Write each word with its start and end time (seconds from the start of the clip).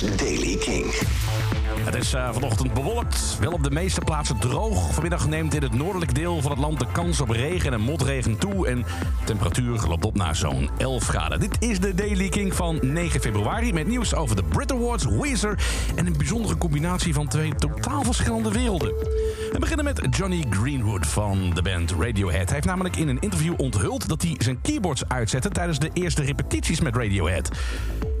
Daily 0.00 0.56
King. 0.56 0.94
Het 1.84 1.94
is 1.94 2.14
uh, 2.14 2.32
vanochtend 2.32 2.74
bewolkt, 2.74 3.36
wel 3.40 3.52
op 3.52 3.62
de 3.62 3.70
meeste 3.70 4.00
plaatsen 4.00 4.38
droog. 4.38 4.92
Vanmiddag 4.92 5.28
neemt 5.28 5.54
in 5.54 5.62
het 5.62 5.72
noordelijk 5.74 6.14
deel 6.14 6.40
van 6.40 6.50
het 6.50 6.60
land 6.60 6.78
de 6.78 6.86
kans 6.92 7.20
op 7.20 7.28
regen 7.28 7.72
en 7.72 7.80
motregen 7.80 8.38
toe. 8.38 8.66
En 8.66 8.76
de 8.78 9.24
temperatuur 9.24 9.80
loopt 9.88 10.04
op 10.04 10.16
naar 10.16 10.36
zo'n 10.36 10.70
11 10.78 11.06
graden. 11.06 11.40
Dit 11.40 11.56
is 11.58 11.80
de 11.80 11.94
Daily 11.94 12.28
King 12.28 12.54
van 12.54 12.78
9 12.82 13.20
februari 13.20 13.72
met 13.72 13.86
nieuws 13.86 14.14
over 14.14 14.36
de 14.36 14.42
Brit 14.42 14.72
Awards, 14.72 15.04
Weezer... 15.04 15.58
en 15.94 16.06
een 16.06 16.16
bijzondere 16.16 16.58
combinatie 16.58 17.14
van 17.14 17.28
twee 17.28 17.54
totaal 17.54 18.04
verschillende 18.04 18.52
werelden. 18.52 18.88
We 19.52 19.56
beginnen 19.58 19.84
met 19.84 20.06
Johnny 20.10 20.44
Greenwood 20.50 21.06
van 21.06 21.50
de 21.54 21.62
band 21.62 21.90
Radiohead. 21.98 22.44
Hij 22.44 22.54
heeft 22.54 22.66
namelijk 22.66 22.96
in 22.96 23.08
een 23.08 23.20
interview 23.20 23.54
onthuld 23.56 24.08
dat 24.08 24.22
hij 24.22 24.34
zijn 24.38 24.60
keyboards 24.60 25.08
uitzette... 25.08 25.48
tijdens 25.48 25.78
de 25.78 25.90
eerste 25.92 26.22
repetities 26.22 26.80
met 26.80 26.96
Radiohead. 26.96 27.50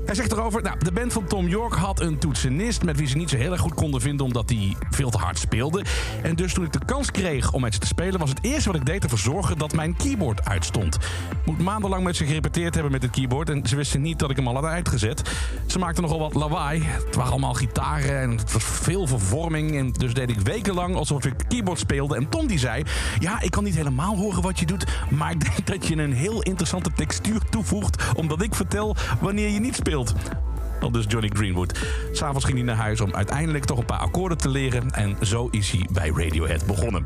Hij 0.06 0.14
zegt 0.14 0.32
erover, 0.32 0.62
nou, 0.62 0.76
de 0.78 0.92
band 0.92 1.12
van 1.12 1.24
Tom 1.24 1.48
York 1.48 1.74
had 1.74 2.00
een 2.00 2.18
toetsenist... 2.18 2.82
met 2.82 2.96
wie 2.96 3.06
ze 3.06 3.16
niet 3.16 3.30
zo 3.30 3.36
heel 3.36 3.52
erg 3.52 3.60
goed 3.60 3.74
konden 3.74 4.00
vinden 4.00 4.26
omdat 4.26 4.50
hij 4.50 4.76
veel 4.90 5.10
te 5.10 5.18
hard 5.18 5.38
speelde. 5.38 5.84
En 6.22 6.36
dus 6.36 6.54
toen 6.54 6.64
ik 6.64 6.72
de 6.72 6.84
kans 6.84 7.10
kreeg 7.10 7.52
om 7.52 7.60
met 7.60 7.74
ze 7.74 7.80
te 7.80 7.86
spelen... 7.86 8.20
was 8.20 8.28
het 8.28 8.38
eerste 8.42 8.70
wat 8.70 8.80
ik 8.80 8.86
deed 8.86 9.02
ervoor 9.02 9.18
zorgen 9.18 9.58
dat 9.58 9.74
mijn 9.74 9.96
keyboard 9.96 10.44
uitstond. 10.44 10.98
Moet 11.44 11.58
maandenlang 11.58 12.04
met 12.04 12.16
ze 12.16 12.26
gerepeteerd 12.26 12.74
hebben 12.74 12.92
met 12.92 13.02
het 13.02 13.10
keyboard... 13.10 13.50
en 13.50 13.66
ze 13.66 13.76
wisten 13.76 14.02
niet 14.02 14.18
dat 14.18 14.30
ik 14.30 14.36
hem 14.36 14.48
al 14.48 14.54
had 14.54 14.64
uitgezet. 14.64 15.22
Ze 15.66 15.78
maakten 15.78 16.02
nogal 16.02 16.18
wat 16.18 16.34
lawaai. 16.34 16.82
Het 16.82 17.14
waren 17.14 17.30
allemaal 17.30 17.54
gitaren 17.54 18.20
en 18.20 18.30
het 18.30 18.52
was 18.52 18.64
veel 18.64 19.06
vervorming... 19.06 19.76
en 19.76 19.92
dus 19.92 20.14
deed 20.14 20.30
ik 20.30 20.40
wekenlang 20.40 20.96
alsof 20.96 21.24
ik 21.24 21.34
keyboard 21.48 21.78
speelde. 21.78 22.16
En 22.16 22.28
Tom 22.28 22.46
die 22.46 22.58
zei, 22.58 22.84
ja, 23.18 23.40
ik 23.40 23.50
kan 23.50 23.64
niet 23.64 23.76
helemaal 23.76 24.16
horen 24.16 24.42
wat 24.42 24.58
je 24.58 24.66
doet... 24.66 24.86
maar 25.10 25.30
ik 25.30 25.40
denk 25.40 25.66
dat 25.66 25.86
je 25.86 25.96
een 25.96 26.12
heel 26.12 26.42
interessante 26.42 26.92
textuur 26.92 27.40
toevoegt... 27.50 28.02
omdat 28.14 28.42
ik 28.42 28.54
vertel 28.54 28.96
wanneer 29.20 29.48
je 29.48 29.60
niet 29.60 29.74
speelt 29.74 29.94
speelt. 30.04 30.34
Al 30.80 30.90
dus 30.90 31.04
Johnny 31.08 31.30
Greenwood. 31.34 31.78
S'avonds 32.12 32.44
ging 32.44 32.56
hij 32.56 32.66
naar 32.66 32.76
huis 32.76 33.00
om 33.00 33.14
uiteindelijk 33.14 33.64
toch 33.64 33.78
een 33.78 33.84
paar 33.84 33.98
akkoorden 33.98 34.38
te 34.38 34.48
leren. 34.48 34.90
En 34.90 35.16
zo 35.20 35.48
is 35.50 35.70
hij 35.70 35.86
bij 35.92 36.12
Radiohead 36.14 36.66
begonnen. 36.66 37.04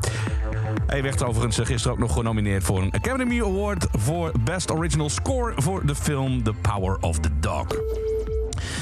Hij 0.87 1.03
werd 1.03 1.23
overigens 1.23 1.67
gisteren 1.67 1.91
ook 1.91 1.99
nog 1.99 2.13
genomineerd 2.13 2.63
voor 2.63 2.81
een 2.81 2.91
Academy 2.91 3.41
Award 3.41 3.87
voor 3.91 4.31
Best 4.43 4.71
Original 4.71 5.09
Score 5.09 5.53
voor 5.55 5.85
de 5.85 5.95
film 5.95 6.43
The 6.43 6.53
Power 6.53 6.97
of 6.99 7.19
the 7.19 7.39
Dog. 7.39 7.67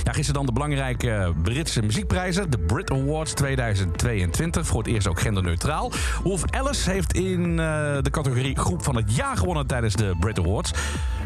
Ja, 0.03 0.11
gisteren 0.11 0.33
dan 0.33 0.45
de 0.45 0.51
belangrijke 0.51 1.33
Britse 1.43 1.81
muziekprijzen. 1.81 2.49
De 2.49 2.59
Brit 2.59 2.91
Awards 2.91 3.33
2022. 3.33 4.67
Voor 4.67 4.77
het 4.77 4.87
eerst 4.87 5.07
ook 5.07 5.19
genderneutraal. 5.19 5.91
Wolf 6.23 6.43
Alice 6.49 6.91
heeft 6.91 7.13
in 7.13 7.49
uh, 7.49 7.55
de 8.01 8.09
categorie 8.11 8.57
groep 8.57 8.83
van 8.83 8.95
het 8.95 9.15
jaar 9.15 9.37
gewonnen 9.37 9.67
tijdens 9.67 9.95
de 9.95 10.15
Brit 10.19 10.39
Awards. 10.39 10.71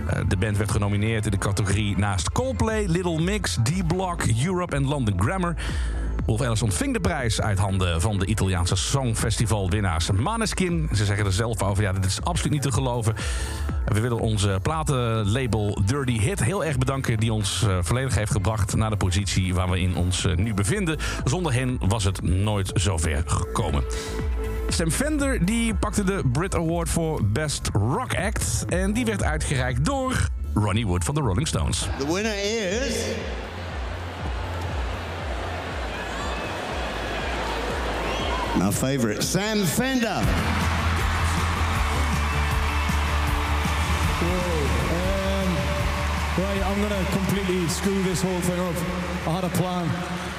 Uh, 0.04 0.20
de 0.28 0.38
band 0.38 0.58
werd 0.58 0.72
genomineerd 0.72 1.26
in 1.26 1.32
de 1.32 1.38
categorie 1.38 1.98
naast 1.98 2.32
Coldplay, 2.32 2.86
Little 2.86 3.22
Mix, 3.22 3.58
D-Block, 3.64 4.24
Europe 4.46 4.76
en 4.76 4.88
London 4.88 5.22
Grammar. 5.22 5.56
Wolf 6.26 6.42
Alice 6.42 6.64
ontving 6.64 6.94
de 6.94 7.00
prijs 7.00 7.42
uit 7.42 7.60
handen 7.60 8.02
van 8.02 8.20
de 8.20 8.26
Italiaanse 8.26 8.76
Songfestival-winnaars 8.76 10.12
Maneskin. 10.12 10.90
Ze 10.94 11.06
zeggen 11.06 11.26
er 11.26 11.34
zelf 11.34 11.64
over, 11.64 11.84
ja, 11.84 11.94
dit 11.94 12.06
is 12.06 12.24
absoluut 12.24 12.54
niet 12.54 12.62
te 12.62 12.72
geloven. 12.72 13.16
We 13.86 14.00
willen 14.00 14.20
onze 14.20 14.60
platenlabel 14.62 15.82
Dirty 15.86 16.20
Hit 16.20 16.44
heel 16.44 16.66
erg 16.66 16.78
bedanken... 16.78 17.18
die 17.18 17.34
ons 17.34 17.64
uh, 17.68 17.78
volledig 17.82 18.16
heeft 18.16 18.32
gebracht 18.32 18.76
naar 18.76 18.90
de 18.90 18.98
positie 18.98 19.54
waar 19.54 19.70
we 19.70 19.80
in 19.80 19.96
ons 19.96 20.26
uh, 20.26 20.36
nu 20.36 20.54
bevinden. 20.54 20.98
Zonder 21.24 21.54
hen 21.54 21.78
was 21.88 22.04
het 22.04 22.22
nooit 22.22 22.72
zover 22.74 23.24
gekomen. 23.26 23.84
Sam 24.74 24.92
Fender 24.92 25.46
die 25.46 25.76
pakte 25.76 26.04
de 26.04 26.22
Brit 26.32 26.56
Award 26.56 26.90
voor 26.90 27.26
Best 27.26 27.70
Rock 27.74 28.16
Act. 28.16 28.66
En 28.68 28.94
die 28.94 29.06
werd 29.06 29.24
uitgereikt 29.24 29.86
door 29.86 30.30
Ronnie 30.54 30.88
Wood 30.88 31.04
van 31.04 31.16
de 31.16 31.22
Rolling 31.22 31.48
Stones. 31.48 31.88
The 31.98 32.14
winner 32.14 32.36
is... 32.88 32.96
My 38.60 38.72
favorite, 38.72 39.22
Sam 39.22 39.58
Fender. 39.58 40.22
Right, 46.36 46.64
I'm 46.66 46.82
gonna 46.82 47.06
completely 47.12 47.68
screw 47.68 48.02
this 48.02 48.24
whole 48.24 48.42
thing 48.42 48.60
up. 48.60 48.76
I 49.28 49.32
had 49.40 49.44
a 49.44 49.50
plan 49.50 49.88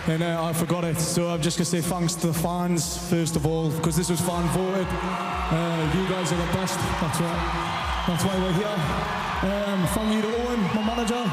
and 0.09 0.25
uh, 0.25 0.43
I 0.45 0.53
forgot 0.53 0.83
it. 0.83 0.99
So 0.99 1.29
I'm 1.29 1.41
just 1.41 1.57
gonna 1.57 1.67
say 1.67 1.81
thanks 1.81 2.17
to 2.17 2.27
the 2.27 2.35
fans 2.35 3.09
first 3.09 3.37
of 3.37 3.47
all, 3.47 3.71
because 3.71 3.95
this 3.95 4.11
was 4.11 4.21
fan 4.21 4.43
voted. 4.49 4.89
Uh, 4.91 5.93
you 5.95 6.09
guys 6.09 6.33
are 6.33 6.37
the 6.37 6.53
best. 6.53 6.81
That's 7.01 7.21
why. 7.21 7.75
That's 8.09 8.25
why 8.25 8.37
we're 8.39 8.53
here. 8.55 8.77
Um, 9.53 9.87
thank 9.95 10.15
you 10.17 10.23
to 10.23 10.43
Owen, 10.43 10.61
my 10.75 10.85
manager. 10.85 11.31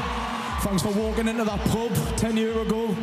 Thanks 0.60 0.82
for 0.82 0.92
walking 0.92 1.26
into 1.26 1.42
that 1.42 1.58
pub 1.70 1.92
10 2.16 2.36
years 2.36 2.56
ago 2.56 2.96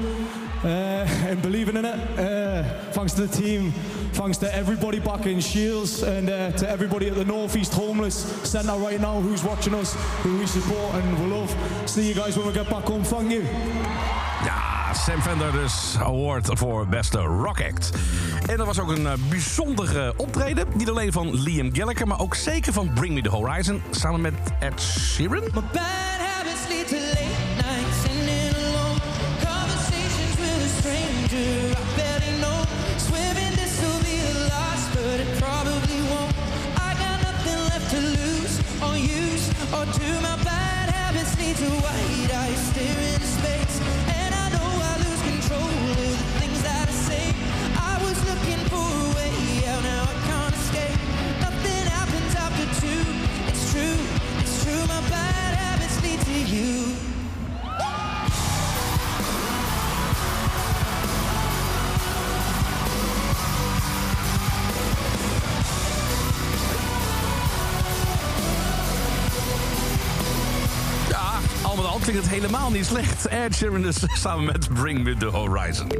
uh, 0.63 1.27
and 1.27 1.41
believing 1.41 1.75
in 1.75 1.83
it. 1.83 1.99
Uh, 2.17 2.63
thanks 2.91 3.13
to 3.15 3.27
the 3.27 3.35
team. 3.35 3.73
Thanks 4.19 4.37
to 4.39 4.53
everybody 4.53 4.99
back 4.99 5.25
in 5.27 5.39
Shields 5.39 6.03
and 6.03 6.29
uh, 6.29 6.51
to 6.51 6.69
everybody 6.69 7.07
at 7.07 7.15
the 7.15 7.23
Northeast 7.23 7.73
Homeless 7.73 8.15
Centre 8.43 8.73
right 8.73 8.99
now 8.99 9.21
who's 9.21 9.45
watching 9.45 9.73
us, 9.73 9.95
who 10.23 10.37
we 10.37 10.45
support 10.45 10.93
and 10.93 11.19
we 11.21 11.27
love. 11.31 11.55
See 11.85 12.05
you 12.09 12.13
guys 12.13 12.35
when 12.35 12.45
we 12.45 12.51
get 12.51 12.69
back 12.69 12.83
home. 12.83 13.03
Thank 13.03 13.31
you. 13.31 13.43
Ja, 14.43 14.93
Sam 14.93 15.21
Fender 15.21 15.51
dus 15.51 15.95
award 15.99 16.49
voor 16.51 16.87
beste 16.87 17.17
rock 17.17 17.61
act. 17.61 17.89
En 18.45 18.59
er 18.59 18.65
was 18.65 18.79
ook 18.79 18.89
een 18.89 19.01
uh, 19.01 19.13
bijzondere 19.29 20.13
optreden. 20.17 20.67
Niet 20.73 20.89
alleen 20.89 21.11
van 21.11 21.41
Liam 21.41 21.75
Gallagher, 21.75 22.07
maar 22.07 22.19
ook 22.19 22.35
zeker 22.35 22.73
van 22.73 22.93
Bring 22.93 23.13
Me 23.13 23.21
The 23.21 23.29
Horizon. 23.29 23.81
Samen 23.91 24.21
met 24.21 24.33
Ed 24.59 24.81
Sheeran. 24.81 25.43
Ja, 71.75 71.75
al 71.75 71.99
klinkt 71.99 72.21
het 72.21 72.31
helemaal 72.31 72.71
niet 72.71 72.85
slecht. 72.85 73.27
Ed 73.27 73.55
Sheeran 73.55 73.81
dus 73.81 74.03
samen 74.23 74.45
met 74.45 74.73
Bring 74.73 75.03
Me 75.03 75.17
The 75.17 75.25
Horizon. 75.25 75.91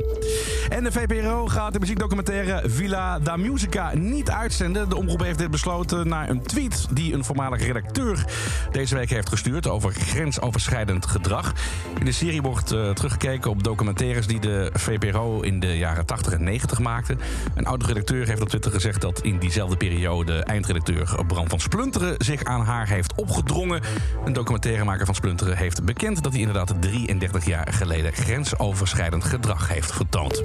En 0.69 0.83
de 0.83 0.91
VPRO 0.91 1.47
gaat 1.47 1.73
de 1.73 1.79
muziekdocumentaire 1.79 2.69
Villa 2.69 3.19
da 3.19 3.37
Musica 3.37 3.91
niet 3.95 4.29
uitzenden. 4.29 4.89
De 4.89 4.95
omroep 4.95 5.21
heeft 5.21 5.37
dit 5.37 5.51
besloten 5.51 6.07
na 6.07 6.29
een 6.29 6.41
tweet 6.41 6.87
die 6.91 7.13
een 7.13 7.23
voormalige 7.23 7.65
redacteur 7.65 8.25
deze 8.71 8.95
week 8.95 9.09
heeft 9.09 9.29
gestuurd 9.29 9.67
over 9.67 9.91
grensoverschrijdend 9.91 11.05
gedrag. 11.05 11.53
In 11.99 12.05
de 12.05 12.11
serie 12.11 12.41
wordt 12.41 12.73
uh, 12.73 12.89
teruggekeken 12.89 13.51
op 13.51 13.63
documentaires 13.63 14.27
die 14.27 14.39
de 14.39 14.69
VPRO 14.73 15.41
in 15.41 15.59
de 15.59 15.77
jaren 15.77 16.05
80 16.05 16.33
en 16.33 16.43
90 16.43 16.79
maakte. 16.79 17.17
Een 17.55 17.65
oude 17.65 17.85
redacteur 17.85 18.27
heeft 18.27 18.41
op 18.41 18.49
Twitter 18.49 18.71
gezegd 18.71 19.01
dat 19.01 19.21
in 19.21 19.39
diezelfde 19.39 19.77
periode 19.77 20.43
eindredacteur 20.43 21.25
Bram 21.27 21.49
van 21.49 21.59
Splunteren 21.59 22.15
zich 22.17 22.43
aan 22.43 22.61
haar 22.61 22.87
heeft 22.87 23.13
opgedrongen. 23.15 23.81
Een 24.25 24.33
documentairemaker 24.33 25.05
van 25.05 25.15
Splunteren 25.15 25.57
heeft 25.59 25.83
bekend 25.83 26.23
dat 26.23 26.31
hij 26.31 26.41
inderdaad 26.41 26.73
33 26.79 27.45
jaar 27.45 27.73
geleden 27.73 28.13
grensoverschrijdend 28.13 29.23
gedrag 29.23 29.67
heeft 29.67 29.91
vertoond. 29.91 30.43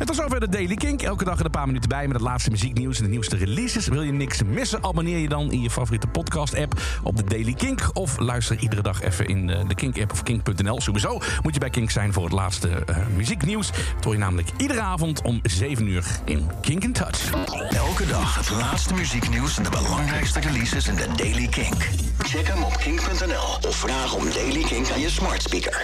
Het 0.00 0.08
was 0.08 0.22
over 0.22 0.40
de 0.40 0.48
Daily 0.48 0.74
Kink. 0.74 1.02
Elke 1.02 1.24
dag 1.24 1.38
er 1.38 1.44
een 1.44 1.50
paar 1.50 1.66
minuten 1.66 1.88
bij 1.88 2.06
met 2.06 2.12
het 2.12 2.22
laatste 2.26 2.50
muzieknieuws 2.50 2.98
en 2.98 3.04
de 3.04 3.10
nieuwste 3.10 3.36
releases. 3.36 3.88
Wil 3.88 4.02
je 4.02 4.12
niks 4.12 4.42
missen? 4.42 4.84
Abonneer 4.84 5.18
je 5.18 5.28
dan 5.28 5.52
in 5.52 5.62
je 5.62 5.70
favoriete 5.70 6.06
podcast-app 6.06 6.80
op 7.02 7.16
de 7.16 7.24
Daily 7.24 7.54
Kink. 7.54 7.90
Of 7.92 8.18
luister 8.18 8.58
iedere 8.58 8.82
dag 8.82 9.02
even 9.02 9.26
in 9.26 9.46
de 9.46 9.74
Kink-app 9.74 10.12
of 10.12 10.22
kink.nl. 10.22 10.80
Sowieso 10.80 11.20
moet 11.42 11.54
je 11.54 11.60
bij 11.60 11.70
Kink 11.70 11.90
zijn 11.90 12.12
voor 12.12 12.24
het 12.24 12.32
laatste 12.32 12.68
uh, 12.68 12.96
muzieknieuws. 13.16 13.70
Dat 13.94 14.04
hoor 14.04 14.12
je 14.12 14.18
namelijk 14.18 14.48
iedere 14.56 14.80
avond 14.80 15.22
om 15.22 15.40
7 15.42 15.86
uur 15.86 16.04
in 16.24 16.50
Kink 16.60 16.84
in 16.84 16.92
Touch. 16.92 17.30
Elke 17.70 18.06
dag 18.06 18.36
het 18.36 18.50
laatste 18.50 18.94
muzieknieuws 18.94 19.56
en 19.56 19.62
de 19.62 19.70
belangrijkste 19.70 20.40
releases 20.40 20.88
in 20.88 20.94
de 20.94 21.06
Daily 21.16 21.46
Kink. 21.46 21.88
Check 22.18 22.46
hem 22.46 22.62
op 22.62 22.76
kink.nl 22.76 23.68
of 23.68 23.76
vraag 23.76 24.14
om 24.14 24.24
Daily 24.30 24.62
Kink 24.62 24.90
aan 24.90 25.00
je 25.00 25.10
smart 25.10 25.42
speaker. 25.42 25.78